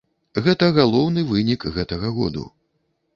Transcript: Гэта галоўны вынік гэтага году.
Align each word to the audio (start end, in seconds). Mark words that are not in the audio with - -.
Гэта 0.45 0.69
галоўны 0.77 1.25
вынік 1.31 1.67
гэтага 1.75 2.09
году. 2.17 2.47